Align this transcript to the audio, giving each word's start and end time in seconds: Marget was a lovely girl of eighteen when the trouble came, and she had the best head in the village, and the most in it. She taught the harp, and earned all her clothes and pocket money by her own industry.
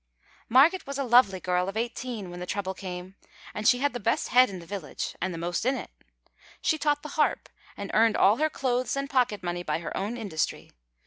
Marget 0.49 0.87
was 0.87 0.97
a 0.97 1.03
lovely 1.03 1.39
girl 1.39 1.69
of 1.69 1.77
eighteen 1.77 2.31
when 2.31 2.39
the 2.39 2.47
trouble 2.47 2.73
came, 2.73 3.13
and 3.53 3.67
she 3.67 3.77
had 3.77 3.93
the 3.93 3.99
best 3.99 4.29
head 4.29 4.49
in 4.49 4.57
the 4.57 4.65
village, 4.65 5.15
and 5.21 5.31
the 5.31 5.37
most 5.37 5.63
in 5.63 5.75
it. 5.75 5.91
She 6.59 6.79
taught 6.79 7.03
the 7.03 7.09
harp, 7.19 7.49
and 7.77 7.91
earned 7.93 8.17
all 8.17 8.37
her 8.37 8.49
clothes 8.49 8.95
and 8.95 9.07
pocket 9.07 9.43
money 9.43 9.61
by 9.61 9.77
her 9.77 9.95
own 9.95 10.17
industry. 10.17 10.71